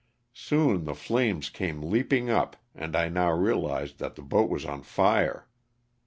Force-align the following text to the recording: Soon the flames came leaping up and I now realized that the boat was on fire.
Soon 0.33 0.85
the 0.85 0.95
flames 0.95 1.51
came 1.51 1.91
leaping 1.91 2.27
up 2.27 2.57
and 2.73 2.95
I 2.95 3.07
now 3.07 3.29
realized 3.31 3.99
that 3.99 4.15
the 4.15 4.23
boat 4.23 4.49
was 4.49 4.65
on 4.65 4.81
fire. 4.81 5.47